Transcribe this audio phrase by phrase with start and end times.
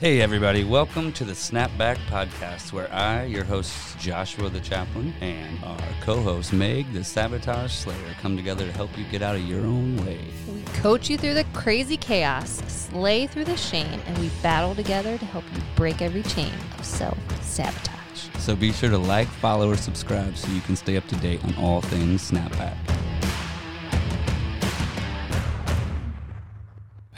[0.00, 5.62] Hey, everybody, welcome to the Snapback Podcast, where I, your host, Joshua the Chaplain, and
[5.62, 9.42] our co host, Meg the Sabotage Slayer, come together to help you get out of
[9.42, 10.18] your own way.
[10.50, 15.18] We coach you through the crazy chaos, slay through the shame, and we battle together
[15.18, 18.30] to help you break every chain of self sabotage.
[18.38, 21.44] So be sure to like, follow, or subscribe so you can stay up to date
[21.44, 22.89] on all things Snapback.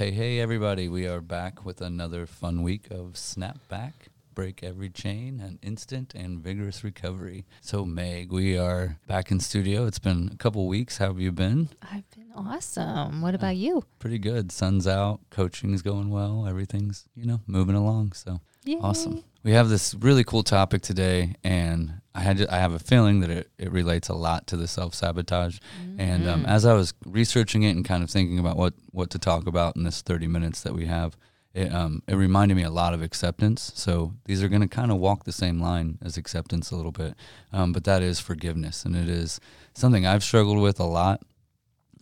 [0.02, 0.88] Hey, hey, everybody.
[0.88, 3.93] We are back with another fun week of Snapback,
[4.34, 7.44] Break Every Chain, and Instant and Vigorous Recovery.
[7.60, 9.86] So, Meg, we are back in studio.
[9.86, 10.98] It's been a couple weeks.
[10.98, 11.68] How have you been?
[11.82, 13.22] I've been awesome.
[13.22, 13.84] What uh, about you?
[14.00, 14.50] Pretty good.
[14.50, 18.14] Sun's out, coaching's going well, everything's, you know, moving along.
[18.14, 18.79] So, Yay.
[18.80, 19.22] Awesome.
[19.44, 23.30] We have this really cool topic today, and I had I have a feeling that
[23.30, 25.58] it, it relates a lot to the self sabotage.
[25.98, 29.18] And um, as I was researching it and kind of thinking about what what to
[29.18, 31.16] talk about in this thirty minutes that we have,
[31.54, 33.72] it um, it reminded me a lot of acceptance.
[33.74, 36.92] So these are going to kind of walk the same line as acceptance a little
[36.92, 37.14] bit,
[37.52, 39.40] um, but that is forgiveness, and it is
[39.74, 41.20] something I've struggled with a lot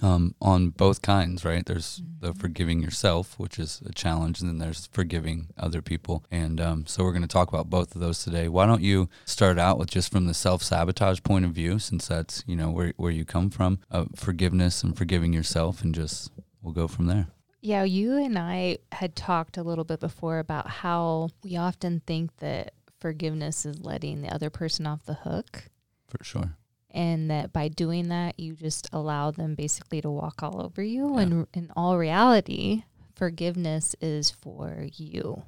[0.02, 1.64] um, on both kinds, right?
[1.64, 6.24] There's the forgiving yourself, which is a challenge, and then there's forgiving other people.
[6.30, 8.48] And um, so we're going to talk about both of those today.
[8.48, 12.08] Why don't you start out with just from the self sabotage point of view, since
[12.08, 16.30] that's you know where where you come from, uh, forgiveness and forgiving yourself, and just
[16.62, 17.28] we'll go from there.
[17.62, 22.38] Yeah, you and I had talked a little bit before about how we often think
[22.38, 25.64] that forgiveness is letting the other person off the hook.
[26.08, 26.56] For sure.
[26.92, 31.14] And that by doing that you just allow them basically to walk all over you
[31.16, 31.20] Yeah.
[31.22, 32.82] and in all reality
[33.14, 35.42] forgiveness is for you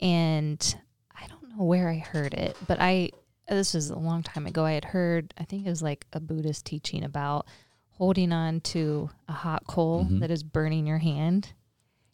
[0.00, 0.76] and
[1.16, 3.10] i don't know where i heard it but i
[3.48, 6.20] this was a long time ago i had heard i think it was like a
[6.20, 7.46] buddhist teaching about
[7.90, 10.20] holding on to a hot coal Mhm.
[10.20, 11.52] that is burning your hand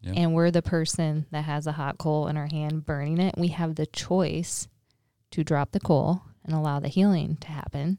[0.02, 0.12] Yeah.
[0.16, 3.48] and we're the person that has a hot coal in our hand burning it we
[3.48, 4.69] have the choice
[5.30, 7.98] to drop the coal and allow the healing to happen.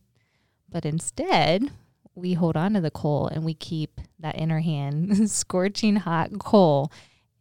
[0.72, 1.70] But instead,
[2.16, 6.32] we hold on to the coal and we keep that in our hand, scorching hot
[6.40, 6.92] coal,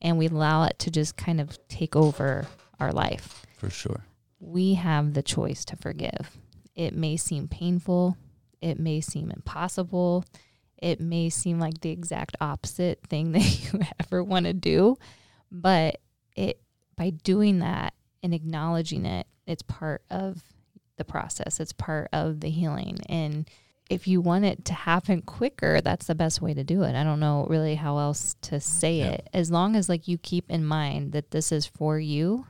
[0.02, 2.46] and we allow it to just kind of take over
[2.78, 3.46] our life.
[3.58, 4.04] For sure.
[4.38, 6.38] We have the choice to forgive.
[6.74, 8.16] It may seem painful,
[8.60, 10.24] it may seem impossible,
[10.78, 14.96] it may seem like the exact opposite thing that you ever want to do,
[15.50, 16.00] but
[16.36, 16.60] it
[16.96, 20.42] by doing that and acknowledging it, it's part of
[21.00, 21.59] the process.
[21.59, 22.99] It's part of the healing.
[23.09, 23.50] And
[23.88, 26.94] if you want it to happen quicker, that's the best way to do it.
[26.94, 29.06] I don't know really how else to say Yeah.
[29.15, 29.28] it.
[29.34, 32.47] As long as like you keep in mind that this is for you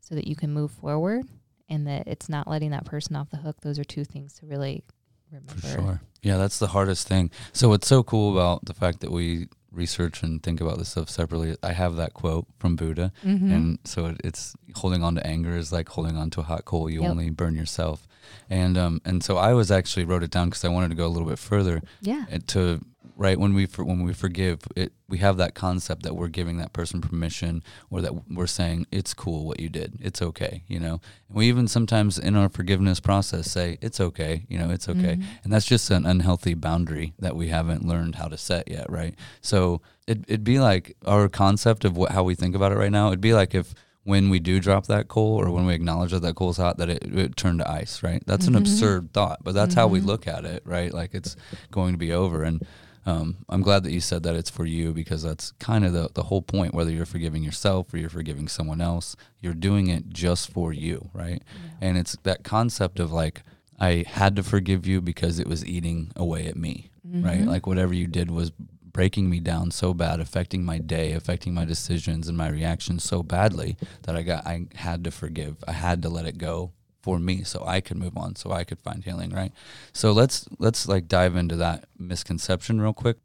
[0.00, 1.24] so that you can move forward
[1.68, 3.60] and that it's not letting that person off the hook.
[3.60, 4.82] Those are two things to really
[5.30, 5.54] remember.
[5.54, 6.00] For sure.
[6.22, 7.30] Yeah, that's the hardest thing.
[7.52, 11.08] So what's so cool about the fact that we research and think about this stuff
[11.08, 13.12] separately, I have that quote from Buddha.
[13.24, 13.52] Mhm.
[13.54, 16.64] And so it, it's holding on to anger is like holding on to a hot
[16.64, 16.90] coal.
[16.90, 17.10] You Yep.
[17.10, 18.06] only burn yourself.
[18.50, 21.06] And um and so I was actually wrote it down because I wanted to go
[21.06, 22.24] a little bit further yeah.
[22.48, 22.80] to
[23.22, 23.38] right?
[23.38, 26.72] When we for, when we forgive it we have that concept that we're giving that
[26.72, 29.94] person permission or that we're saying it's cool what you did.
[30.00, 31.00] It's okay you know?
[31.28, 35.16] And we even sometimes in our forgiveness process say it's okay you know it's okay.
[35.16, 35.24] Mhm.
[35.44, 39.14] and that's just an unhealthy boundary that we haven't learned how to set yet right?
[39.40, 42.90] So it, it'd be like our concept of what how we think about it right
[42.92, 43.72] now it'd be like if
[44.04, 46.88] when we do drop that coal or when we acknowledge that that coal's hot that
[46.90, 48.20] it, it turned to ice right?
[48.26, 48.58] That's an Mhm.
[48.62, 50.06] absurd thought but that's how we Mhm.
[50.06, 50.92] look at it right?
[50.92, 51.36] Like it's
[51.70, 52.42] going to be over.
[52.42, 52.66] And
[53.04, 56.08] um, I'm glad that you said that it's for you because that's kind of the,
[56.14, 56.74] the whole point.
[56.74, 61.10] Whether you're forgiving yourself or you're forgiving someone else, you're doing it just for you,
[61.12, 61.42] right?
[61.80, 63.42] And it's that concept of like,
[63.80, 67.40] I had to forgive you because it was eating away at me, right?
[67.40, 67.46] Mhm.
[67.46, 68.52] Like whatever you did was
[68.92, 73.22] breaking me down so bad, affecting my day, affecting my decisions and my reactions so
[73.22, 75.56] badly that I got I had to forgive.
[75.66, 78.64] I had to let it go for me so I could move on, so I
[78.64, 79.52] could find healing, right?
[79.92, 83.18] So let's let's like dive into that misconception real quick.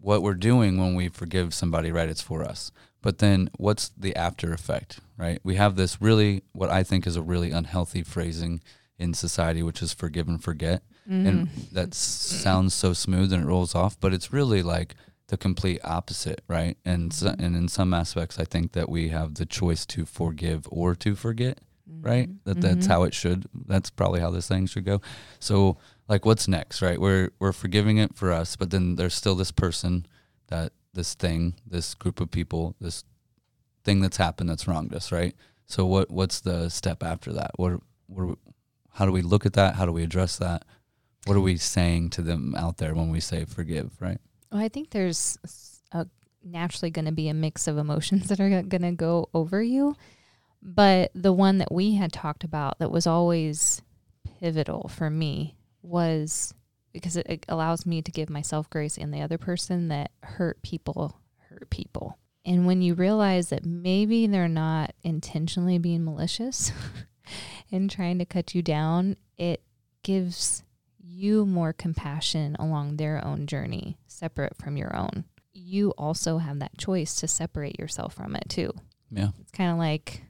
[0.00, 2.08] What we're doing when we forgive somebody, right?
[2.08, 2.70] It's for us.
[3.00, 5.38] But then what's the after effect, right?
[5.44, 8.60] We have this really what I think is a really unhealthy phrasing
[8.98, 10.82] in society, which is forgive and forget.
[11.08, 11.70] And mm.
[11.70, 14.94] that sounds so smooth and it rolls off, but it's really like
[15.28, 16.76] the complete opposite, right?
[16.84, 20.66] And so, and in some aspects, I think that we have the choice to forgive
[20.70, 21.60] or to forget,
[22.00, 22.28] right?
[22.44, 22.90] That that's Mhm.
[22.90, 23.46] how it should.
[23.66, 25.00] That's probably how this thing should go.
[25.40, 25.76] So,
[26.08, 27.00] like, what's next, right?
[27.00, 30.06] We're we're forgiving it for us, but then there's still this person,
[30.48, 33.04] that this thing, this group of people, this
[33.84, 35.34] thing that's happened that's wronged us, right?
[35.66, 37.52] So, what what's the step after that?
[37.56, 38.38] What what
[38.94, 39.76] how do we look at that?
[39.76, 40.64] How do we address that?
[41.26, 44.18] What are we saying to them out there when we say forgive, right?
[44.50, 45.38] Well, I think there's
[45.92, 46.06] a,
[46.42, 49.94] naturally going to be a mix of emotions that are going to go over you.
[50.62, 53.82] But the one that we had talked about that was always
[54.40, 56.54] pivotal for me was
[56.92, 60.60] because it, it allows me to give myself grace and the other person that hurt
[60.62, 62.18] people hurt people.
[62.44, 66.72] And when you realize that maybe they're not intentionally being malicious
[67.72, 69.62] and trying to cut you down, it
[70.02, 70.64] gives
[70.98, 75.24] you more compassion along their own journey, separate from your own.
[75.52, 78.72] You also have that choice to separate yourself from it too.
[79.10, 79.28] Yeah.
[79.40, 80.22] It's kind of like,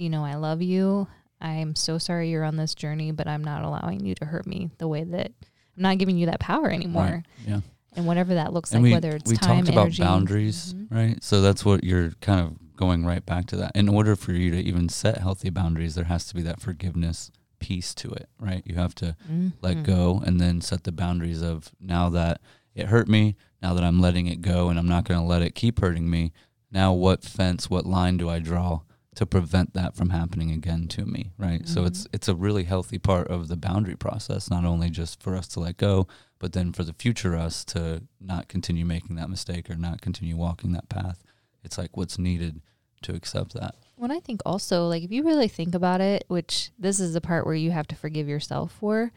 [0.00, 1.06] you know, I love you.
[1.42, 4.70] I'm so sorry you're on this journey, but I'm not allowing you to hurt me
[4.78, 5.30] the way that
[5.76, 7.04] I'm not giving you that power anymore.
[7.04, 7.22] Right.
[7.46, 7.60] Yeah.
[7.96, 10.02] And whatever that looks And like, we, whether it's we time, talked about energy.
[10.02, 10.86] boundaries, Mhm.
[10.90, 11.22] right?
[11.24, 13.72] So that's what you're kind of going right back to that.
[13.74, 17.30] In order for you to even set healthy boundaries, there has to be that forgiveness
[17.58, 18.62] piece to it, right?
[18.64, 19.16] You have to
[19.60, 19.84] let Mhm.
[19.84, 22.40] go and then set the boundaries of now that
[22.74, 25.42] it hurt me, now that I'm letting it go and I'm not going to let
[25.42, 26.32] it keep hurting me.
[26.70, 28.80] Now, what fence, what line do I draw
[29.16, 31.66] to prevent that from happening again to me, right?
[31.66, 32.14] So it's mm-hmm.
[32.14, 35.60] it's a really healthy part of the boundary process, not only just for us to
[35.60, 36.06] let go,
[36.38, 40.36] but then for the future us to not continue making that mistake or not continue
[40.36, 41.24] walking that path.
[41.64, 42.60] It's like what's needed
[43.02, 43.76] to accept that.
[43.96, 47.20] when I think also, like if you really think about it, which this is the
[47.20, 49.12] part where you have to forgive yourself for,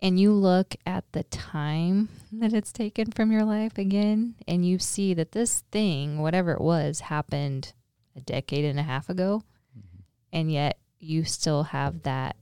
[0.00, 4.78] and you look at the time that it's taken from your life again, and you
[4.78, 7.72] see that this thing, whatever it was, happened
[8.16, 9.42] a decade and a half ago,
[9.78, 10.02] mm-hmm.
[10.32, 12.36] and yet you still have that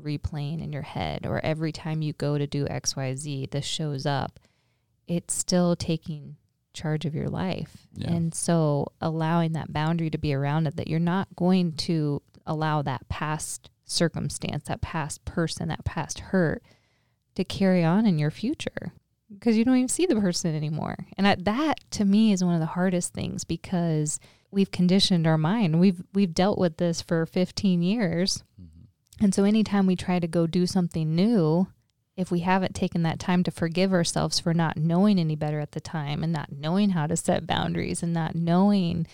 [0.00, 4.40] replaying in your head, or every time you go to do XYZ, this shows up,
[5.06, 6.36] it's still taking
[6.72, 7.86] charge of your life.
[7.94, 8.10] Yeah.
[8.10, 12.82] And so allowing that boundary to be around it, that you're not going to allow
[12.82, 16.62] that past circumstance, that past person, that past hurt
[17.36, 18.92] to carry on in your future
[19.32, 20.96] because you don't even see the person anymore.
[21.16, 24.20] And I, that to me is one of the hardest things because
[24.54, 25.80] we've conditioned our mind.
[25.80, 28.42] We've we've dealt with this for 15 years.
[29.20, 31.68] And so anytime we try to go do something new,
[32.16, 35.70] if we haven't taken that time to forgive ourselves for not knowing any better at
[35.72, 39.06] the time and not knowing how to set boundaries and not knowing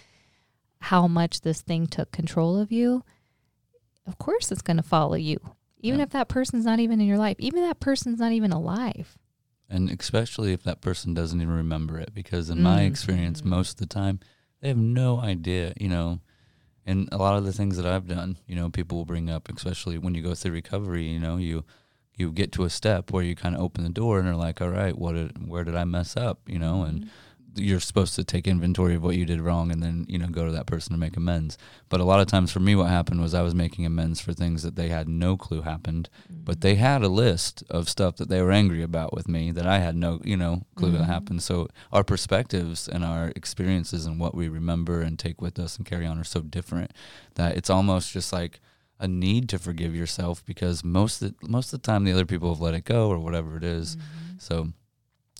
[0.81, 3.05] how much this thing took control of you,
[4.07, 5.37] of course it's going to follow you.
[5.83, 6.05] Even Yeah.
[6.05, 9.19] if that person's not even in your life, even that person's not even alive.
[9.69, 12.87] And especially if that person doesn't even remember it, because in my Mm.
[12.89, 14.19] experience, most of the time,
[14.61, 16.21] they have no idea, you know.
[16.87, 19.49] And a lot of the things that I've done, you know, people will bring up,
[19.55, 21.65] especially when you go through recovery, you know, you
[22.17, 24.61] you get to a step where you kind of open the door and are like,
[24.61, 27.09] all right, what did, where did I mess up, you know, and mm-hmm.
[27.56, 30.44] You're supposed to take inventory of what you did wrong and then you know go
[30.47, 31.58] to that person to make amends
[31.88, 34.32] but a lot of times for me what happened was i was making amends for
[34.32, 38.29] things that they had no clue happened but they had a list of stuff that
[38.29, 41.06] they were angry about with me that i had no you know clue that Mhm.
[41.06, 45.76] happened so our perspectives and our experiences and what we remember and take with us
[45.76, 46.93] and carry on are so different
[47.35, 48.61] that it's almost just like
[49.00, 52.26] a need to forgive yourself because most of the, most of the time the other
[52.26, 53.97] people have let it go or whatever it is.
[54.38, 54.73] So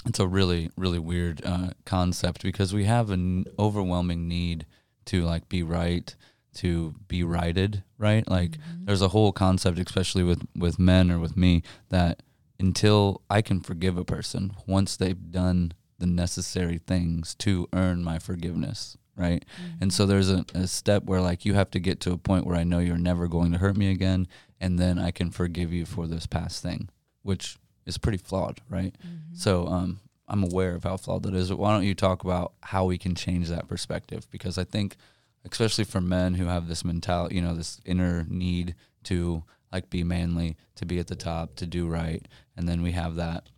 [0.07, 4.67] it's a really really weird uh, concept because we have an overwhelming need
[5.07, 6.15] to like be right,
[6.55, 8.29] to be righted, right?
[8.29, 12.23] Like there's a whole concept, especially with with men or with me, that
[12.59, 18.19] until I can forgive a person, once they've done the necessary things to earn my
[18.19, 19.45] forgiveness, right?
[19.81, 22.47] And so there's a, a step where like you have to get to a point
[22.47, 24.27] where I know you're never going to hurt me again,
[24.61, 26.89] and then I can forgive you for this past thing,
[27.23, 28.95] which is pretty flawed, right?
[29.33, 31.53] So um, I'm aware of how flawed that is.
[31.53, 34.27] Why don't you talk about how we can change that perspective?
[34.31, 34.97] Because I think,
[35.51, 40.05] especially for men who have this mentality, you know, this inner need to like be
[40.05, 43.49] manly, to be at the top, to do right, and then we have that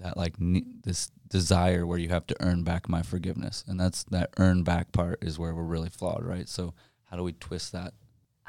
[0.00, 4.04] that like ne- this desire where you have to earn back my forgiveness, and that's
[4.04, 6.48] that earn back part is where we're really flawed, right?
[6.48, 6.74] So
[7.10, 7.94] how do we twist that?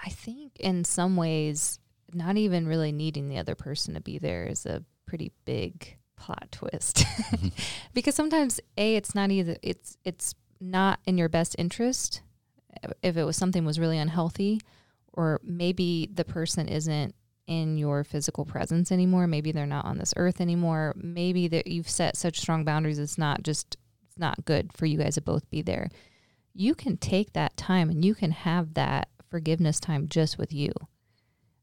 [0.03, 1.79] I think in some ways,
[2.13, 6.50] not even really needing the other person to be there is a pretty big plot
[6.51, 6.98] twist.
[6.98, 7.48] Mm-hmm.
[7.93, 12.22] because sometimes a it's not either it's it's not in your best interest
[13.01, 14.62] if it was something was really unhealthy
[15.12, 17.13] or maybe the person isn't
[17.45, 21.89] in your physical presence anymore maybe they're not on this earth anymore maybe that you've
[21.89, 23.75] set such strong boundaries it's not just
[24.13, 25.89] it's not good for you guys to both be there.
[26.53, 30.72] You can take that time and you can have that forgiveness time just with you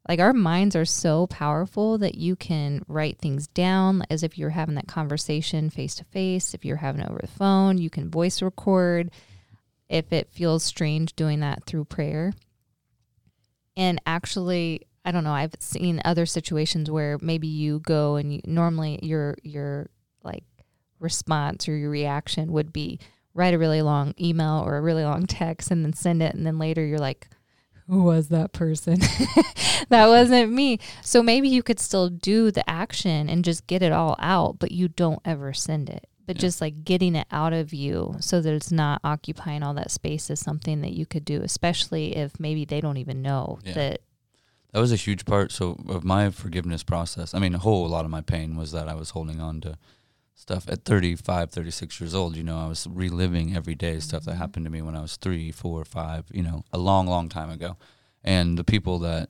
[0.08, 4.50] like our minds are so powerful that you can write things down as if you're
[4.50, 6.54] having that conversation face to face.
[6.54, 9.10] If you're having it over the phone, you can voice record.
[9.88, 12.32] If it feels strange doing that through prayer.
[13.76, 18.40] And actually, I don't know, I've seen other situations where maybe you go and you
[18.46, 19.90] normally your your
[20.22, 20.44] like
[20.98, 22.98] response or your reaction would be
[23.34, 26.46] write a really long email or a really long text and then send it and
[26.46, 27.28] then later you're like
[27.90, 28.98] who was that person
[29.88, 33.92] that wasn't me so maybe you could still do the action and just get it
[33.92, 36.40] all out but you don't ever send it but yeah.
[36.40, 40.30] just like getting it out of you so that it's not occupying all that space
[40.30, 43.72] is something that you could do especially if maybe they don't even know yeah.
[43.72, 44.00] that
[44.72, 48.04] that was a huge part so of my forgiveness process i mean a whole lot
[48.04, 49.76] of my pain was that i was holding on to
[50.34, 54.32] stuff at 35 36 years old you know i was reliving every day stuff that
[54.32, 54.40] mm-hmm.
[54.40, 57.50] happened to me when i was three four five you know a long long time
[57.50, 57.76] ago.
[58.22, 59.28] And the people that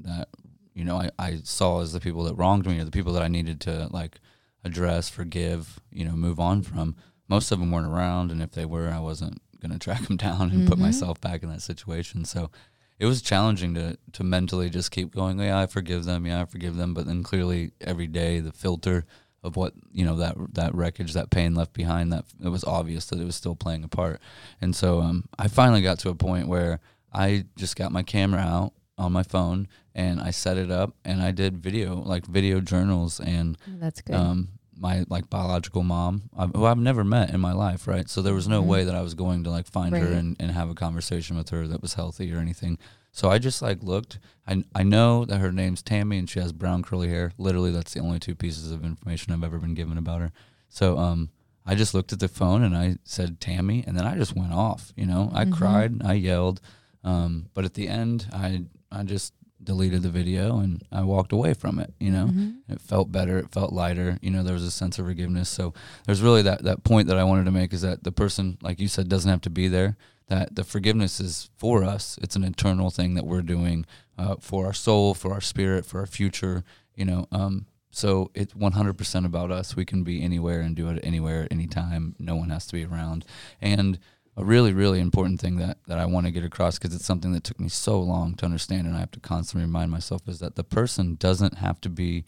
[0.00, 0.28] that
[0.74, 3.22] you know I, I saw as the people that wronged me or the people that
[3.22, 4.20] i needed to like
[4.64, 6.96] address forgive you know move on from
[7.28, 8.30] most of them weren't around.
[8.30, 10.68] And if they were i wasn't going to track them down and mm-hmm.
[10.68, 12.24] put myself back in that situation.
[12.24, 12.50] So
[12.98, 16.26] it was challenging to to mentally just keep going yeah i forgive them.
[16.26, 16.94] Yeah i forgive them.
[16.94, 19.04] But then clearly every day the filter
[19.42, 22.12] of what you know that that wreckage, that pain left behind.
[22.12, 24.20] That it was obvious that it was still playing a part.
[24.60, 26.80] And so um, I finally got to a point where
[27.12, 31.22] I just got my camera out on my phone and I set it up and
[31.22, 34.16] I did video like video journals and oh, that's good.
[34.16, 38.08] Um, my like biological mom, who I've never met in my life, right?
[38.08, 38.70] So there was no mm-hmm.
[38.70, 40.02] way that I was going to like find right.
[40.02, 42.78] her and, and have a conversation with her that was healthy or anything.
[43.18, 44.20] So I just like looked.
[44.46, 47.32] I I know that her name's Tammy and she has brown curly hair.
[47.36, 50.30] Literally, that's the only two pieces of information I've ever been given about her.
[50.68, 51.30] So um,
[51.66, 54.52] I just looked at the phone and I said Tammy, and then I just went
[54.52, 54.92] off.
[54.96, 55.52] You know, I mm-hmm.
[55.52, 56.60] cried, I yelled,
[57.02, 59.34] um, but at the end, I I just
[59.64, 61.92] deleted the video and I walked away from it.
[61.98, 62.72] You know, mm-hmm.
[62.72, 64.20] it felt better, it felt lighter.
[64.22, 65.48] You know, there was a sense of forgiveness.
[65.48, 65.74] So
[66.06, 68.78] there's really that that point that I wanted to make is that the person, like
[68.78, 69.96] you said, doesn't have to be there
[70.28, 72.18] that the forgiveness is for us.
[72.22, 76.00] It's an internal thing that we're doing uh, for our soul, for our spirit, for
[76.00, 76.64] our future.
[76.94, 79.74] You know, um, so it's 100% about us.
[79.74, 82.14] We can be anywhere and do it anywhere, at any time.
[82.18, 83.24] No one has to be around.
[83.60, 83.98] And
[84.36, 87.32] a really, really important thing that, that I want to get across because it's something
[87.32, 90.38] that took me so long to understand and I have to constantly remind myself is
[90.38, 92.24] that the person doesn't have to be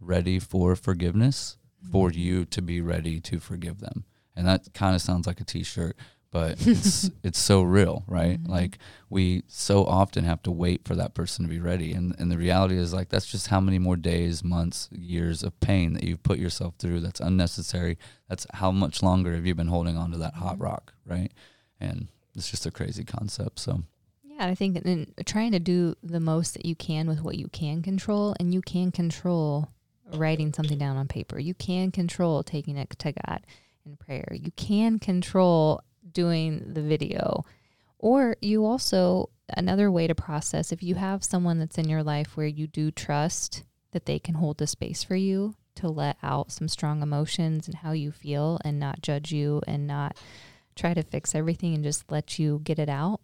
[0.00, 1.58] ready for forgiveness
[1.90, 2.18] for mm-hmm.
[2.18, 4.04] you to be ready to forgive them.
[4.34, 5.94] And that kind of sounds like a t shirt,
[6.32, 8.42] but it's it's so real, right?
[8.42, 8.50] Mm-hmm.
[8.50, 12.32] Like we so often have to wait for that person to be ready, and and
[12.32, 16.02] the reality is like that's just how many more days, months, years of pain that
[16.02, 17.00] you've put yourself through.
[17.00, 17.98] That's unnecessary.
[18.28, 20.64] That's how much longer have you been holding on to that hot mm-hmm.
[20.64, 21.30] rock, right?
[21.78, 23.60] And it's just a crazy concept.
[23.60, 23.82] So.
[24.24, 27.48] Yeah, I think in trying to do the most that you can with what you
[27.48, 29.68] can control, and you can control
[30.14, 31.38] writing something down on paper.
[31.38, 33.46] You can control taking it to God
[33.84, 34.28] in prayer.
[34.32, 37.44] You can control doing the video.
[37.98, 42.36] Or you also, another way to process, if you have someone that's in your life
[42.36, 46.50] where you do trust that they can hold the space for you to let out
[46.50, 50.16] some strong emotions and how you feel and not judge you and not
[50.74, 53.20] try to fix everything and just let you get it out,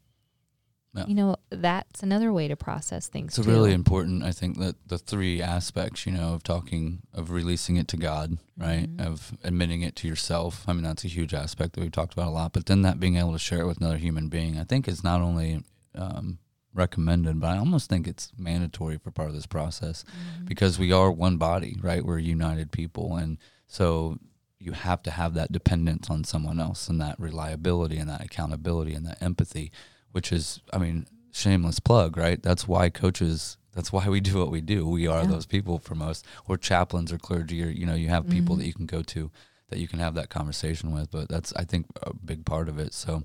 [0.94, 1.04] yeah.
[1.06, 3.36] You know, that's another way to process things.
[3.36, 3.52] It's too.
[3.52, 7.88] really important, I think, that the three aspects, you know, of talking, of releasing it
[7.88, 8.88] to God, right?
[8.88, 9.06] Mm-hmm.
[9.06, 10.64] Of admitting it to yourself.
[10.66, 12.52] I mean, that's a huge aspect that we've talked about a lot.
[12.52, 15.04] But then that being able to share it with another human being, I think is
[15.04, 15.62] not only
[15.94, 16.38] um,
[16.72, 20.46] recommended, but I almost think it's mandatory for part of this process mm-hmm.
[20.46, 22.04] because we are one body, right?
[22.04, 23.16] We're united people.
[23.16, 24.16] And so
[24.58, 28.94] you have to have that dependence on someone else and that reliability and that accountability
[28.94, 29.70] and that empathy
[30.12, 32.42] which is, I mean, shameless plug, right?
[32.42, 33.56] That's why coaches.
[33.74, 34.88] That's why we do what we do.
[34.88, 35.28] We are yeah.
[35.28, 38.60] those people for most, or chaplains or clergy, or you know, you have people mm-hmm.
[38.62, 39.30] that you can go to
[39.70, 41.10] that you can have that conversation with.
[41.10, 42.92] But that's, I think, a big part of it.
[42.92, 43.24] So,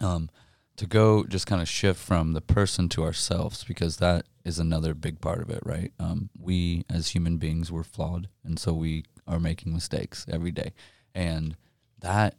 [0.00, 0.30] um,
[0.76, 4.94] to go just kind of shift from the person to ourselves because that is another
[4.94, 5.92] big part of it, right?
[5.98, 10.72] Um, we as human beings we're flawed, and so we are making mistakes every day,
[11.14, 11.56] and
[12.00, 12.36] that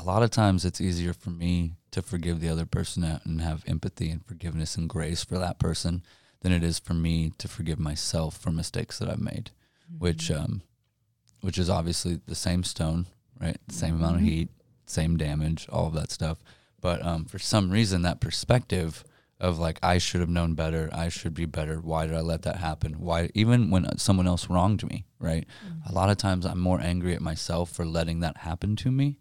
[0.00, 3.64] a lot of times it's easier for me to forgive the other person and have
[3.66, 6.02] empathy and forgiveness and grace for that person
[6.40, 9.50] than it is for me to forgive myself for mistakes that I've made,
[9.90, 9.98] mm-hmm.
[9.98, 10.62] which um,
[11.42, 13.06] which is obviously the same stone,
[13.38, 13.58] right?
[13.68, 14.04] The same mm-hmm.
[14.04, 14.30] amount of mm-hmm.
[14.30, 14.48] heat,
[14.86, 16.42] same damage, all of that stuff.
[16.80, 19.04] But um, for some reason, that perspective
[19.38, 21.76] of like I should have known better, I should be better.
[21.76, 22.94] Why did I let that happen?
[22.94, 25.46] Why even when someone else wronged me, right?
[25.66, 25.90] Mm-hmm.
[25.90, 29.18] A lot of times I'm more angry at myself for letting that happen to me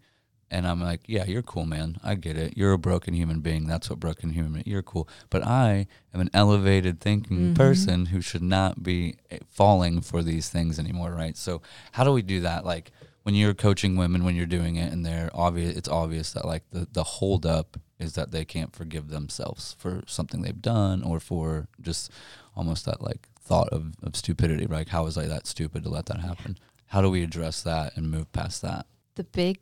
[0.51, 1.99] and I'm like, yeah, you're cool, man.
[2.03, 2.57] I get it.
[2.57, 3.67] You're a broken human being.
[3.67, 4.63] That's what broken human.
[4.65, 5.07] You're cool.
[5.29, 7.53] But I am an elevated thinking mm-hmm.
[7.53, 11.37] person who should not be eh, falling for these things anymore, right?
[11.37, 11.61] So
[11.93, 12.65] how do we do that?
[12.65, 12.91] Like
[13.23, 16.63] when you're coaching women, when you're doing it, and they're obvious, it's obvious that like
[16.71, 21.19] the the hold up is that they can't forgive themselves for something they've done or
[21.19, 22.11] for just
[22.55, 24.89] almost that like thought of, of stupidity, right?
[24.89, 26.57] How was I that stupid to let that happen?
[26.87, 28.85] How do we address that and move past that?
[29.15, 29.59] The big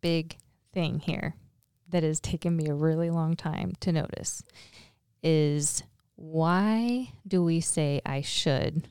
[0.00, 0.36] big
[0.72, 1.34] thing here
[1.88, 4.42] that has taken me a really long time to notice
[5.22, 5.82] is
[6.16, 8.88] why do we say I should?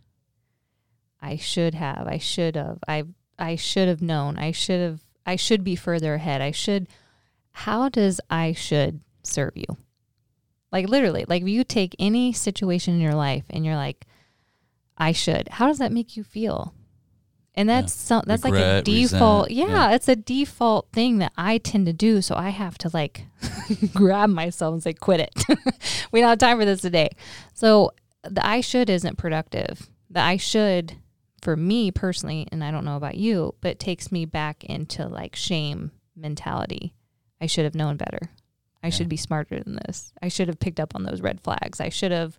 [1.21, 3.03] I should have, I should have, I
[3.39, 6.41] I should have known, I should have I should be further ahead.
[6.41, 6.87] I should
[7.51, 9.77] how does I should serve you?
[10.71, 14.05] Like literally, like if you take any situation in your life and you're like,
[14.97, 16.73] I should, how does that make you feel?
[17.57, 18.19] And that's yeah.
[18.19, 19.49] so, that's Regret, like a default.
[19.49, 22.21] Yeah, yeah, it's a default thing that I tend to do.
[22.21, 23.25] So I have to like
[23.95, 25.33] grab myself and say, quit it.
[26.11, 27.09] we don't have time for this today.
[27.55, 29.89] So the I should isn't productive.
[30.11, 30.97] The I should
[31.41, 35.35] for me personally, and I don't know about you, but takes me back into like
[35.35, 36.93] shame mentality.
[37.41, 38.29] I should have known better.
[38.83, 38.91] I yeah.
[38.91, 40.13] should be smarter than this.
[40.21, 41.81] I should have picked up on those red flags.
[41.81, 42.37] I should have,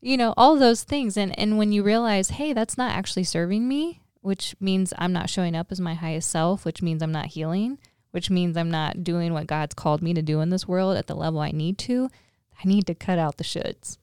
[0.00, 1.18] you know, all those things.
[1.18, 5.28] And and when you realize, hey, that's not actually serving me, which means I'm not
[5.28, 7.76] showing up as my highest self, which means I'm not healing,
[8.10, 11.08] which means I'm not doing what God's called me to do in this world at
[11.08, 12.08] the level I need to.
[12.58, 13.98] I need to cut out the shoulds.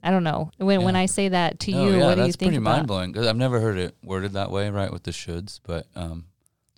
[0.00, 0.52] I don't know.
[0.58, 0.86] When yeah.
[0.86, 2.26] when I say that to you, yeah, what do you think?
[2.26, 4.92] That's pretty mind blowing because I've never heard it worded that way, right?
[4.92, 6.26] With the shoulds, but um,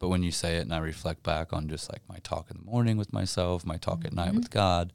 [0.01, 2.57] but when you say it and I reflect back on just like my talk in
[2.57, 4.07] the morning with myself, my talk mm-hmm.
[4.07, 4.59] at night with mm-hmm.
[4.59, 4.95] God,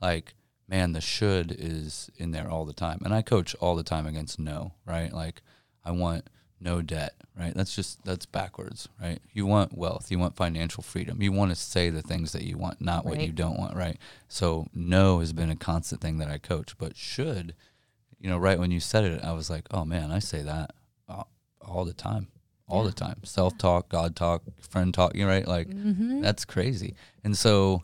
[0.00, 0.36] like
[0.68, 4.06] man, the should is in there all the time, and I coach all the time
[4.06, 5.12] against no, right?
[5.12, 5.42] Like
[5.84, 6.30] I want
[6.62, 7.52] no debt, right?
[7.54, 9.20] That's just that's backwards, right?
[9.32, 11.20] You want wealth, you want financial freedom.
[11.20, 13.98] You want to say the things that you want, not what you don't want, right?
[14.28, 17.54] So no has been a constant thing that I coach, but should,
[18.18, 20.72] you know, right when you said it, I was like, "Oh man, I say that
[21.08, 21.28] all,
[21.60, 22.28] all the time."
[22.68, 22.90] All yeah.
[22.90, 23.16] the time.
[23.22, 25.46] Self-talk, God talk, friend talk, you know, right?
[25.46, 26.22] Like mm-hmm.
[26.22, 26.94] that's crazy.
[27.22, 27.82] And so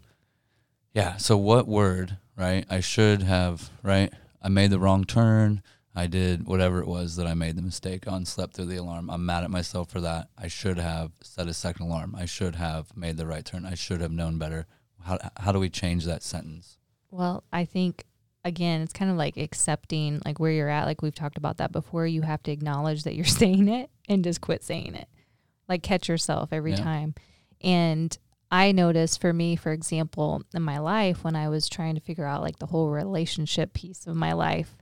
[0.95, 2.65] yeah, so what word, right?
[2.71, 4.11] I should have, right?
[4.41, 5.63] I made the wrong turn
[5.99, 9.11] I did whatever it was that I made the mistake on, slept through the alarm.
[9.11, 10.29] I'm mad at myself for that.
[10.39, 12.15] I should have set a second alarm.
[12.17, 13.67] I should have made the right turn.
[13.67, 14.67] I should have known better.
[15.03, 16.79] How, how do we change that sentence?
[17.11, 18.05] Well, I think,
[18.45, 20.87] again, it's kind of like accepting like where you're at.
[20.87, 22.07] Like we've talked about that before.
[22.07, 25.09] You have to acknowledge that you're saying it and just quit saying it.
[25.69, 26.85] Like catch yourself every yeah.
[26.85, 27.15] time.
[27.61, 28.17] And
[28.53, 32.25] I noticed for me, for example, in my life, when I was trying to figure
[32.25, 34.77] out like the whole relationship piece of my life,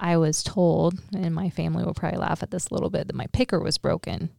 [0.00, 3.16] I was told, and my family will probably laugh at this a little bit, that
[3.16, 4.30] my picker was broken.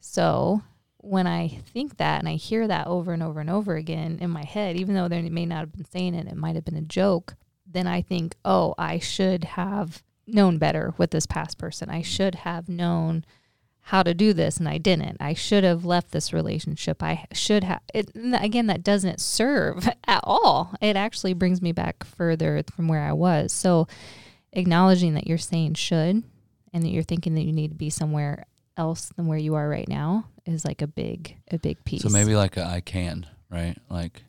[0.00, 0.62] So
[0.98, 4.30] when I think that and I hear that over and over and over again in
[4.30, 6.76] my head, even though they may not have been saying it, it might have been
[6.76, 11.88] a joke, then I think, oh, I should have known better with this past person.
[11.88, 13.24] I should have known
[13.86, 15.16] how to do this and I didn't.
[15.20, 17.02] I should have left this relationship.
[17.02, 20.74] I should have it again that doesn't serve at all.
[20.80, 23.52] It actually brings me back further from where I was.
[23.52, 23.88] So
[24.52, 26.22] acknowledging that you're saying should
[26.72, 28.44] and that you're thinking that you need to be somewhere
[28.76, 32.02] else than where you are right now is like a big a big piece.
[32.02, 33.76] So maybe like a I can, right?
[33.88, 34.22] Like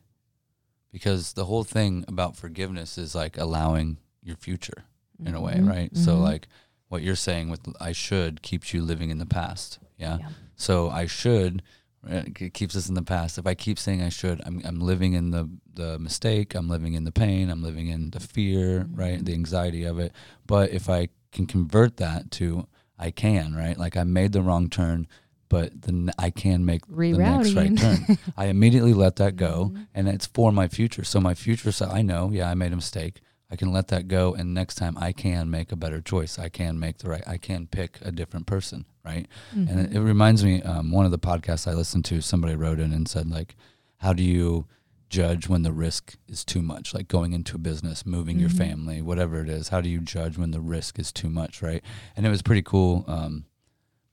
[0.92, 4.84] because the whole thing about forgiveness is like allowing your future
[5.18, 5.36] in mm-hmm.
[5.36, 5.68] a way, mm-hmm.
[5.68, 5.92] right?
[5.92, 6.04] Mm-hmm.
[6.04, 6.48] So like
[6.88, 9.78] what you're saying with I should keeps you living in the past.
[9.96, 10.18] Yeah.
[10.20, 10.28] yeah.
[10.56, 11.62] So I should
[12.06, 13.38] it keeps us in the past.
[13.38, 16.54] If I keep saying I should, I'm I'm living in the the mistake.
[16.54, 17.50] I'm living in the pain.
[17.50, 18.96] I'm living in the fear, mm-hmm.
[18.96, 19.24] right?
[19.24, 20.12] The anxiety of it.
[20.46, 22.66] But if I can convert that to
[22.98, 23.76] I can, right?
[23.76, 25.08] Like I made the wrong turn,
[25.48, 27.16] but then I can make Rerouting.
[27.16, 28.18] the next right turn.
[28.36, 29.82] I immediately let that go, mm-hmm.
[29.94, 31.04] and it's for my future.
[31.04, 33.20] So my future, so I know, yeah, I made a mistake.
[33.50, 36.38] I can let that go, and next time I can make a better choice.
[36.38, 37.22] I can make the right.
[37.26, 39.28] I can pick a different person, right?
[39.54, 39.68] Mm-hmm.
[39.68, 42.80] And it, it, reminds me, um, one of the podcasts I listened to, somebody wrote
[42.80, 43.54] in and said like,
[43.98, 44.66] "How do you
[45.14, 46.94] judge when the risk is too much?
[46.94, 48.40] Like going into a business, moving mm-hmm.
[48.40, 49.68] your family, whatever it is.
[49.68, 51.82] How do you judge when the risk is too much, right?"
[52.16, 53.04] And it was pretty cool.
[53.06, 53.44] Um,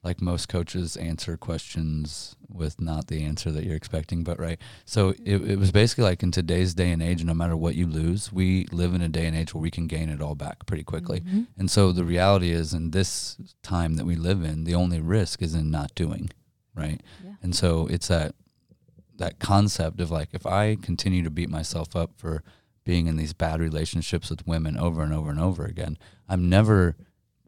[0.03, 5.09] like most coaches answer questions with not the answer that you're expecting but right so
[5.23, 8.33] it, it was basically like in today's day and age no matter what you lose
[8.33, 10.83] we live in a day and age where we can gain it all back pretty
[10.83, 11.43] quickly mm-hmm.
[11.57, 15.41] and so the reality is in this time that we live in the only risk
[15.41, 16.29] is in not doing
[16.75, 17.33] right yeah.
[17.43, 18.33] and so it's that
[19.17, 22.43] that concept of like if i continue to beat myself up for
[22.83, 25.97] being in these bad relationships with women over and over and over again
[26.27, 26.95] i'm never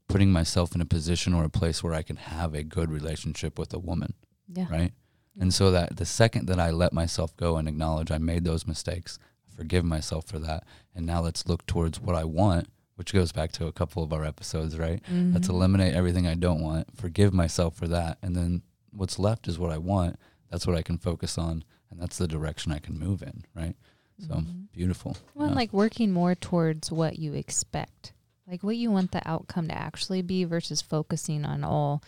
[0.08, 3.58] putting myself in a position or a place where I can have a good relationship
[3.58, 4.14] with a woman.
[4.48, 4.68] Yeah.
[4.70, 4.92] Right.
[5.40, 8.68] And so that the second that I let myself go and acknowledge I made those
[8.68, 9.18] mistakes,
[9.56, 13.52] forgive myself for that, and now let's look towards what I want, which goes back
[13.54, 15.02] to a couple of our episodes, right?
[15.12, 15.34] Mm-hmm.
[15.34, 19.58] Let's eliminate everything I don't want, forgive myself for that, and then what's left is
[19.58, 20.20] what I want.
[20.54, 23.76] That's what I can focus on, and that's the direction I can move in, right?
[24.20, 24.62] So mm-hmm.
[24.72, 25.18] beautiful.
[25.34, 25.56] Well, yeah.
[25.56, 28.14] like working more towards what you expect
[28.48, 32.04] like what you want the outcome to actually be versus focusing on all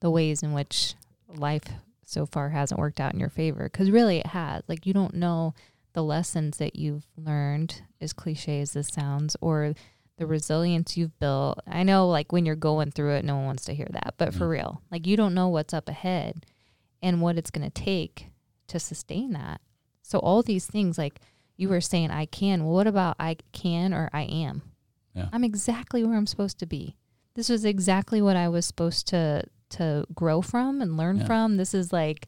[0.00, 0.94] the ways in which
[1.28, 1.64] life
[2.04, 4.62] so far hasn't worked out in your favor because really it has.
[4.68, 5.54] Like you don't know
[5.92, 9.74] the lessons that you've learned, as cliche as this sounds, or
[10.18, 11.58] the resilience you've built.
[11.66, 14.32] I know, like, when you're going through it, no one wants to hear that, but
[14.32, 16.46] for real, like, you don't know what's up ahead
[17.02, 18.28] and what it's going to take
[18.68, 19.60] to sustain that.
[20.02, 21.20] So, all these things, like
[21.56, 22.64] you were saying, I can.
[22.64, 24.62] Well, what about I can or I am?
[25.14, 25.28] Yeah.
[25.32, 26.96] I'm exactly where I'm supposed to be.
[27.34, 31.26] This was exactly what I was supposed to to grow from and learn Yeah.
[31.26, 31.56] from.
[31.56, 32.26] This is like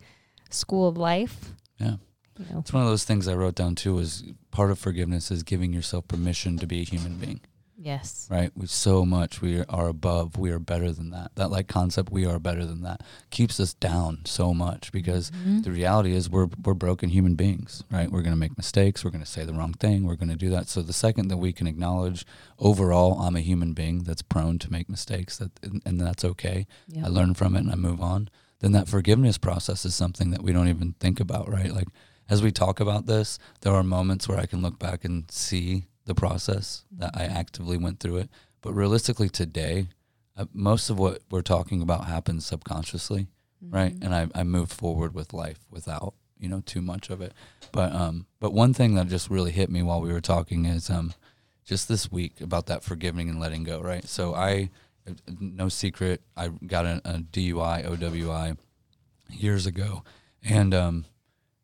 [0.50, 1.54] school of life.
[1.78, 1.96] Yeah.
[2.38, 2.58] You know.
[2.60, 3.98] It's one of those things I wrote down too.
[3.98, 7.40] Is part of forgiveness is giving yourself permission to be a human being.
[7.84, 8.28] Yes.
[8.30, 8.52] right?
[8.56, 11.32] We so much we are above, we are better than that.
[11.34, 15.64] That like concept, we are better than that, keeps us down so much because Mhm.
[15.64, 18.10] the reality is we're we're broken human beings, right?
[18.10, 20.68] We're gonna make mistakes, we're gonna say the wrong thing, we're gonna do that.
[20.68, 22.24] So the second that we can acknowledge,
[22.58, 26.66] overall, I'm a human being that's prone to make mistakes, that and, and that's okay.
[26.88, 27.04] Yep.
[27.04, 28.28] I learn from it and I move on.
[28.60, 31.72] Then that forgiveness process is something that we don't even think about, right?
[31.74, 31.88] Like
[32.28, 35.86] as we talk about this, there are moments where I can look back and see
[36.04, 38.30] the process that I actively went through it.
[38.60, 39.88] But realistically, today,
[40.36, 43.28] uh, most of what we're talking about happens subconsciously,
[43.60, 43.94] right?
[43.94, 44.04] Mhm.
[44.04, 47.32] And I, I move forward with life without you know too much of it.
[47.72, 50.90] But um, but one thing that just really hit me while we were talking is
[50.90, 51.14] um,
[51.64, 54.06] just this week about that forgiving and letting go, right?
[54.08, 54.70] So I,
[55.40, 58.56] no secret, I got a, a DUI, OWI
[59.30, 60.02] years ago,
[60.44, 61.04] and um,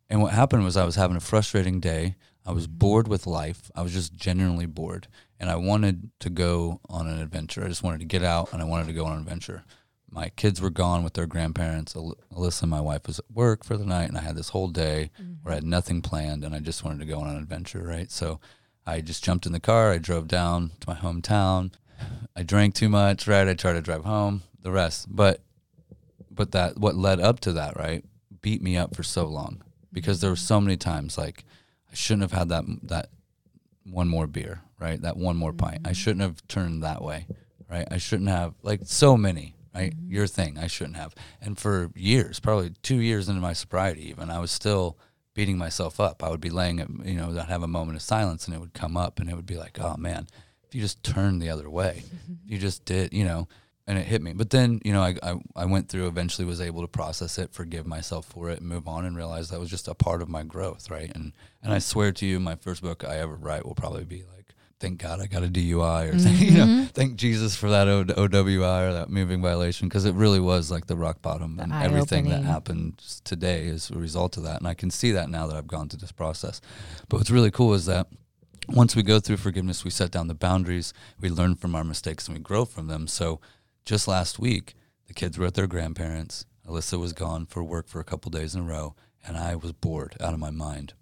[0.09, 2.15] and what happened was I was having a frustrating day.
[2.49, 3.69] I was bored with life.
[3.75, 5.07] I was just genuinely bored,
[5.39, 7.63] and I wanted to go on an adventure.
[7.63, 9.65] I just wanted to get out, and I wanted to go on an adventure.
[10.09, 11.95] My kids were gone with their grandparents.
[11.95, 14.67] Al- Alyssa, my wife, was at work for the night, and I had this whole
[14.67, 15.33] day mm-hmm.
[15.43, 17.83] where I had nothing planned, and I just wanted to go on an adventure.
[17.83, 18.39] Right, so
[18.83, 19.91] I just jumped in the car.
[19.91, 21.71] I drove down to my hometown.
[22.35, 23.27] I drank too much.
[23.27, 24.41] Right, I tried to drive home.
[24.59, 25.41] The rest, but
[26.31, 28.03] but that what led up to that, right,
[28.41, 29.61] beat me up for so long
[29.93, 31.45] because there were so many times like
[31.91, 33.09] I shouldn't have had that that
[33.83, 35.01] one more beer, right?
[35.01, 35.81] That one more pint.
[35.85, 35.93] I mm-hmm.
[35.93, 37.27] shouldn't have turned that way,
[37.69, 37.87] right?
[37.89, 39.95] I shouldn't have like so many, right?
[39.95, 40.11] Mm-hmm.
[40.11, 41.15] Your thing, I shouldn't have.
[41.41, 44.97] And for years, probably 2 years into my sobriety even, I was still
[45.33, 46.23] beating myself up.
[46.23, 48.59] I would be laying at, you know, I'd have a moment of silence and it
[48.59, 50.27] would come up and it would be like, "Oh man,
[50.63, 52.03] if you just turned the other way,
[52.45, 53.47] if you just did, you know,
[53.89, 54.33] and it hit me.
[54.33, 57.51] But then, you know, I, I, I went through, eventually was able to process it,
[57.51, 60.29] forgive myself for it, and move on and realize that was just a part of
[60.29, 61.11] my growth, right?
[61.15, 64.23] And and I swear to you, my first book I ever write will probably be
[64.31, 66.83] like, thank God I got a DUI, or thank, you know, mm-hmm.
[66.85, 70.85] thank Jesus for that o- OWI or that moving violation, because it really was like
[70.85, 74.59] the rock bottom, The and everything that happened today is a result of that.
[74.59, 76.61] And I can see that now that I've gone through this process.
[77.09, 78.05] But what's really cool is that
[78.67, 82.27] once we go through forgiveness, we set down the boundaries, we learn from our mistakes,
[82.27, 83.07] and we grow from them.
[83.07, 83.39] So
[83.85, 84.75] just last week,
[85.07, 86.45] the kids were at their grandparents.
[86.67, 89.71] Alyssa was gone for work for a couple days in a row, and I was
[89.71, 90.93] bored out of my mind.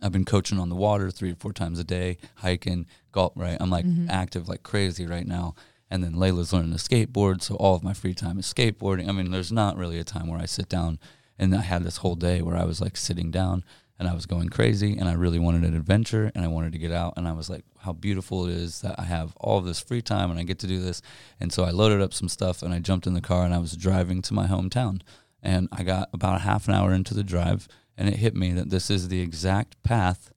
[0.00, 3.56] I've been coaching on the water three or four times a day, hiking, golf, right?
[3.58, 4.08] I'm like mm-hmm.
[4.08, 5.54] active like crazy right now.
[5.90, 9.08] And then Layla's learning to skateboard, so all of my free time is skateboarding.
[9.08, 10.98] I mean, there's not really a time where I sit down
[11.38, 13.64] and I had this whole day where I was like sitting down
[13.98, 16.78] and I was going crazy and I really wanted an adventure and I wanted to
[16.78, 19.64] get out and I was like how beautiful it is that I have all of
[19.64, 21.02] this free time and I get to do this.
[21.40, 23.58] And so I loaded up some stuff and I jumped in the car and I
[23.58, 25.00] was driving to my hometown.
[25.42, 28.52] And I got about a half an hour into the drive and it hit me
[28.52, 30.32] that this is the exact path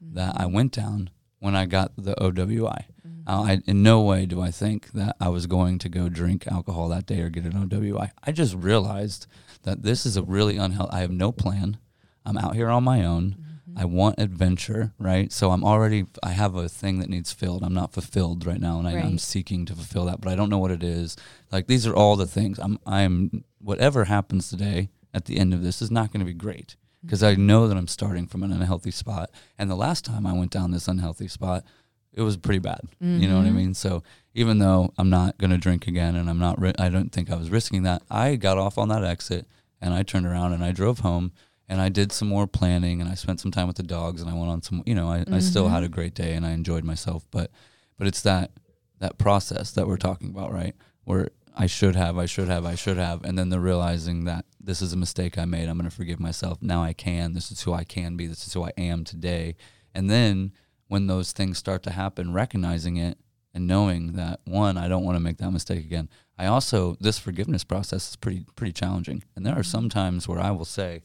[0.00, 2.84] that I went down when I got the OWI.
[3.26, 6.46] Uh, I, in no way do I think that I was going to go drink
[6.46, 8.10] alcohol that day or get an OWI.
[8.24, 9.26] I just realized
[9.62, 10.92] that this is a really unhealthy.
[10.92, 11.78] I have no plan.
[12.26, 13.36] I'm out here on my own.
[13.76, 15.30] I want adventure, right?
[15.32, 16.04] So I'm already.
[16.22, 17.62] I have a thing that needs filled.
[17.62, 20.50] I'm not fulfilled right now, and I, I'm seeking to fulfill that, but I don't
[20.50, 21.16] know what it is.
[21.52, 22.58] Like these are all the things.
[22.58, 22.78] I'm.
[22.84, 23.44] I'm.
[23.60, 27.22] Whatever happens today at the end of this is not going to be great because
[27.22, 29.30] I know that I'm starting from an unhealthy spot.
[29.58, 31.64] And the last time I went down this unhealthy spot,
[32.12, 32.80] it was pretty bad.
[33.00, 33.54] You know what I Mhm.
[33.54, 33.74] mean?
[33.74, 34.02] So
[34.34, 36.60] even though I'm not going to drink again, and I'm not.
[36.60, 38.02] Ri- I don't think I was risking that.
[38.10, 39.46] I got off on that exit,
[39.80, 41.30] and I turned around and I drove home.
[41.70, 44.28] And I did some more planning, and I spent some time with the dogs, and
[44.28, 44.82] I went on some.
[44.84, 45.94] You know, I, I still had a mm-hmm.
[45.94, 47.24] great day, and I enjoyed myself.
[47.30, 47.52] But,
[47.96, 48.50] but it's that
[48.98, 50.74] that process that we're talking about, right?
[51.04, 54.46] Where I should have, I should have, I should have, and then the realizing that
[54.60, 55.68] this is a mistake I made.
[55.68, 56.58] I'm going to forgive myself.
[56.60, 57.34] Now I can.
[57.34, 58.26] This is who I can be.
[58.26, 59.56] This is who I am today.
[59.94, 60.52] And then
[60.88, 63.16] when those things start to happen, recognizing it
[63.54, 66.08] and knowing that one, I don't want to make that mistake again.
[66.38, 69.98] I also this forgiveness process is pretty pretty challenging, and there are some mm-hmm.
[69.98, 71.02] times where I will say,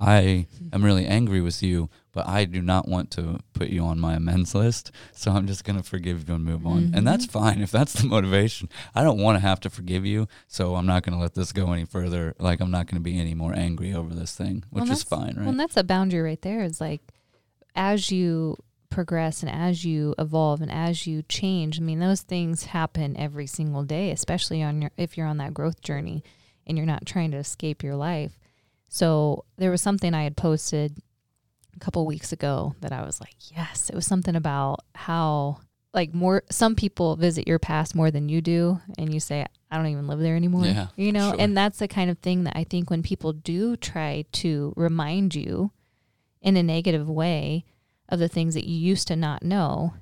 [0.00, 4.00] I am really angry with you but I do not want to put you on
[4.00, 4.90] my amends list.
[5.12, 6.82] So I'm just going to forgive you and move on.
[6.82, 6.94] Mm-hmm.
[6.96, 7.38] And that's mm-hmm.
[7.38, 8.68] fine if that's the motivation.
[8.94, 10.26] I don't want to have to forgive you.
[10.48, 12.34] So I'm not going to let this go any further.
[12.38, 15.02] Like, I'm not going to be any more angry over this thing, which well, is
[15.02, 15.46] fine, right?
[15.46, 17.02] Well, that's a boundary right there is like,
[17.76, 18.56] as you
[18.90, 23.46] progress and as you evolve and as you change, I mean, those things happen every
[23.46, 26.24] single day, especially on your, if you're on that growth journey
[26.66, 28.39] and you're not trying to escape your life.
[28.92, 30.98] So there was something I had posted
[31.74, 35.60] a couple weeks ago that I was like, yes, it was something about how
[35.94, 39.76] like more some people visit your past more than you do and you say I
[39.76, 40.66] don't even live there anymore.
[40.66, 41.40] Yeah, you know, sure.
[41.40, 45.36] and that's the kind of thing that I think when people do try to remind
[45.36, 45.70] you
[46.42, 47.64] in a negative way
[48.08, 49.94] of the things that you used to not know,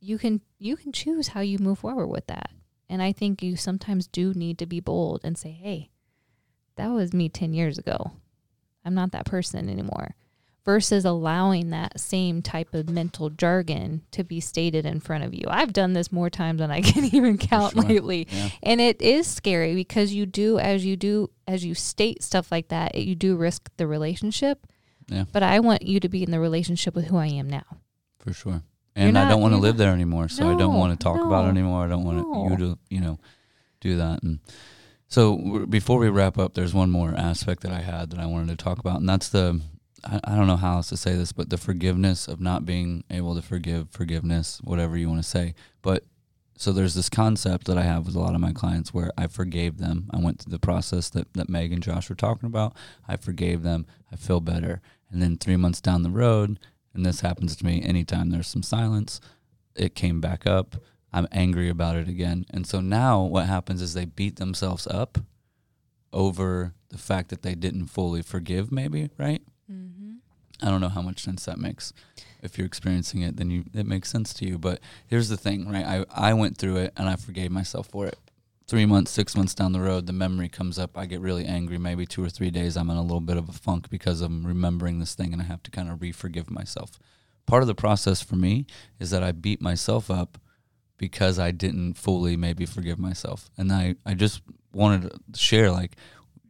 [0.00, 2.50] you can you can choose how you move forward with that.
[2.88, 5.91] And I think you sometimes do need to be bold and say, "Hey,
[6.76, 8.12] that was me 10 years ago.
[8.84, 10.14] I'm not that person anymore."
[10.64, 15.42] Versus allowing that same type of mental jargon to be stated in front of you.
[15.48, 17.82] I've done this more times than I can even count sure.
[17.82, 18.28] lately.
[18.30, 18.50] Yeah.
[18.62, 22.68] And it is scary because you do, as you do, as you state stuff like
[22.68, 24.64] that, you do risk the relationship
[25.08, 25.24] yeah.
[25.30, 27.64] But I want you to be in the relationship with who I am now.
[28.18, 28.62] For sure.
[28.94, 31.02] And not, I don't want to live there anymore, so no, I don't want to
[31.02, 31.84] talk no, about it anymore.
[31.84, 32.48] I don't want no.
[32.50, 33.18] you to, you know,
[33.80, 34.22] do that.
[34.22, 34.38] And
[35.12, 38.48] so before we wrap up, there's one more aspect that I had that I wanted
[38.48, 39.60] to talk about, and that's the
[40.02, 43.04] I, I don't know how else to say this, but the forgiveness of not being
[43.10, 45.54] able to forgive, forgiveness, whatever you want to say.
[45.82, 46.04] But
[46.56, 49.26] so there's this concept that I have with a lot of my clients where I
[49.26, 50.08] forgave them.
[50.14, 52.74] I went through the process that, that Meg and Josh were talking about.
[53.06, 53.84] I forgave them.
[54.10, 54.80] I feel better.
[55.10, 56.58] And then three months down the road,
[56.94, 59.20] and this happens to me anytime there's some silence,
[59.76, 60.76] it came back up.
[61.12, 62.46] I'm angry about it again.
[62.50, 65.18] And so now what happens is they beat themselves up
[66.12, 69.42] over the fact that they didn't fully forgive, maybe, right?
[69.70, 70.12] Mm-hmm.
[70.62, 71.92] I don't know how much sense that makes.
[72.42, 74.58] If you're experiencing it, then you it makes sense to you.
[74.58, 75.84] But here's the thing, right?
[75.84, 78.18] I, I went through it and I forgave myself for it
[78.72, 80.96] three months, six months down the road, the memory comes up.
[80.96, 81.76] I get really angry.
[81.76, 84.46] Maybe two or three days, I'm in a little bit of a funk because I'm
[84.46, 86.98] remembering this thing and I have to kind of re forgive myself.
[87.44, 88.66] Part of the process for me
[88.98, 90.38] is that I beat myself up
[91.02, 93.50] because I didn't fully maybe forgive myself.
[93.58, 94.40] And I, I just
[94.72, 95.96] wanted to share like,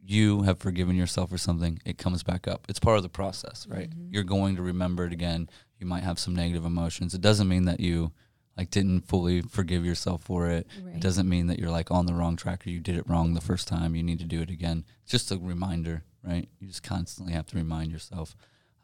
[0.05, 2.67] you have forgiven yourself for something, it comes back up.
[2.69, 3.89] It's part of the process, right?
[3.89, 4.13] Mm-hmm.
[4.13, 5.49] You're going to remember it again.
[5.79, 7.15] You might have some negative emotions.
[7.15, 8.11] It doesn't mean that you
[8.55, 10.67] like didn't fully forgive yourself for it.
[10.83, 10.97] Right.
[10.97, 13.33] It doesn't mean that you're like on the wrong track or you did it wrong
[13.33, 13.95] the first time.
[13.95, 14.85] You need to do it again.
[15.01, 16.47] It's just a reminder, right?
[16.59, 18.35] You just constantly have to remind yourself.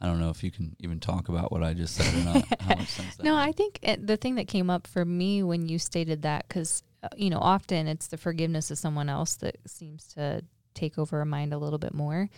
[0.02, 2.62] I don't know if you can even talk about what I just said or not.
[2.62, 5.44] how much sense that no, I think it, the thing that came up for me
[5.44, 9.36] when you stated that, because uh, you know, often it's the forgiveness of someone else
[9.38, 12.30] that seems to take over a mind a little bit more.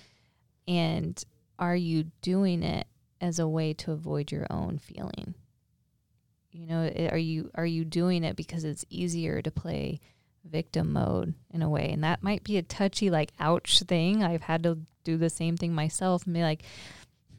[0.68, 1.24] And
[1.60, 2.88] are you doing it
[3.20, 5.36] as a way to avoid your own feeling?
[6.52, 10.00] You know, are you are you doing it because it's easier to play
[10.44, 11.92] victim mode in a way?
[11.92, 14.24] And that might be a touchy like ouch thing.
[14.24, 16.64] I've had to do the same thing myself and be like,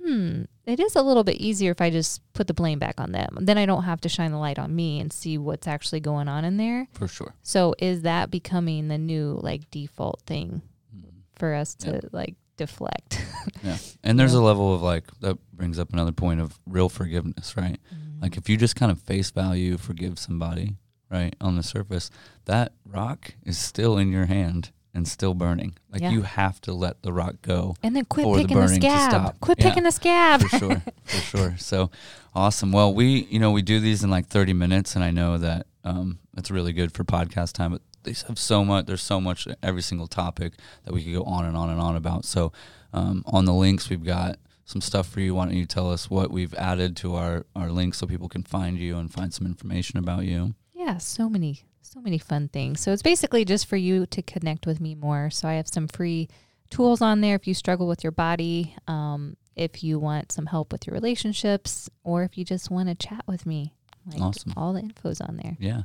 [0.04, 3.12] hmm, it is a little bit easier if I just put the blame back on
[3.12, 3.38] them.
[3.40, 6.28] Then I don't have to shine the light on me and see what's actually going
[6.28, 6.88] on in there.
[6.92, 7.34] For sure.
[7.42, 10.62] So is that becoming the new like default thing
[10.96, 11.10] mm.
[11.36, 13.24] for us to like deflect?
[13.62, 13.78] yeah.
[14.02, 14.40] And there's yeah.
[14.40, 17.78] a level of like that brings up another point of real forgiveness, right?
[17.94, 18.22] Mm.
[18.22, 20.76] Like if you just kind of face value forgive somebody,
[21.10, 22.10] right, on the surface,
[22.44, 25.74] that rock is still in your hand and still burning.
[25.90, 26.10] Like yeah.
[26.10, 27.76] you have to let the rock go.
[27.82, 29.40] And then quit picking the, the scab.
[29.40, 30.42] Quit yeah, picking the scab.
[30.42, 30.82] for sure.
[31.04, 31.54] For sure.
[31.58, 31.90] So
[32.34, 32.72] awesome.
[32.72, 35.66] Well, we, you know, we do these in like 30 minutes and I know that
[35.84, 39.48] um, it's really good for podcast time, but they have so much, there's so much
[39.62, 42.24] every single topic that we could go on and on and on about.
[42.24, 42.52] So
[42.92, 45.34] um, on the links, we've got some stuff for you.
[45.34, 48.42] Why don't you tell us what we've added to our, our links so people can
[48.42, 50.54] find you and find some information about you?
[50.74, 52.80] Yeah, so many, so many fun things.
[52.80, 55.30] So it's basically just for you to connect with me more.
[55.30, 56.28] So I have some free
[56.70, 60.72] tools on there if you struggle with your body, um, if you want some help
[60.72, 63.74] with your relationships, or if you just want to chat with me.
[64.06, 64.54] Like awesome.
[64.56, 65.56] All the info's on there.
[65.60, 65.82] Yeah.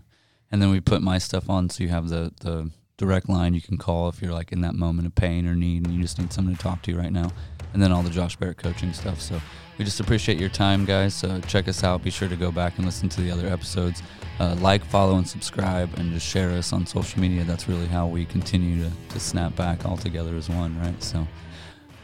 [0.52, 3.62] And then we put my stuff on so you have the, the direct line you
[3.62, 6.18] can call if you're like in that moment of pain or need and you just
[6.18, 7.32] need someone to talk to right now
[7.74, 9.22] and then all the Josh Barrett coaching stuff.
[9.22, 9.40] So
[9.78, 11.14] we just appreciate your time, guys.
[11.14, 12.04] So check us out.
[12.04, 14.02] Be sure to go back and listen to the other episodes.
[14.40, 17.44] Uh, like, follow, and subscribe, and just share us on social media.
[17.44, 21.02] That's really how we continue to, to snap back all together as one, right?
[21.02, 21.28] So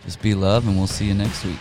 [0.04, 1.60] just be love, and we'll see you next week.